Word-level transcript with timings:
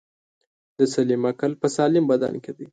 دسلیم 0.79 1.21
عقل 1.29 1.51
په 1.61 1.67
سالم 1.75 2.03
بدن 2.11 2.33
کی 2.43 2.51
دی. 2.57 2.65